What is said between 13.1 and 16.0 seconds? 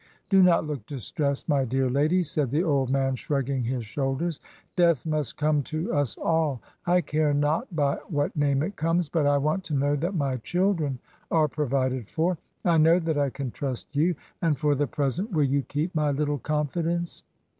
I can trust you, and for the present will you keep